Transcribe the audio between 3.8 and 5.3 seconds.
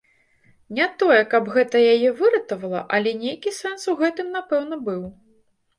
у гэтым, напэўна, быў.